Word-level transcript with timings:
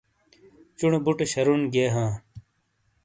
چُونے 0.77 0.99
بُٹے 1.05 1.25
شَرُون 1.31 1.61
گِئیے 1.73 1.87
ہاں۔ 1.93 2.13